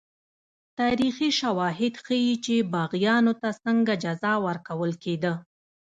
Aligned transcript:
تاریخي 0.79 1.29
شواهد 1.39 1.93
ښيي 2.03 2.33
چې 2.45 2.55
باغیانو 2.73 3.33
ته 3.41 3.49
څنګه 3.63 3.93
جزا 4.03 4.33
ورکول 4.47 4.91
کېده. 5.03 5.33